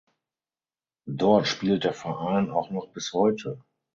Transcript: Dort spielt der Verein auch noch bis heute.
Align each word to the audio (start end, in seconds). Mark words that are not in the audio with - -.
Dort 1.05 1.47
spielt 1.47 1.83
der 1.83 1.93
Verein 1.93 2.49
auch 2.49 2.71
noch 2.71 2.87
bis 2.87 3.13
heute. 3.13 3.63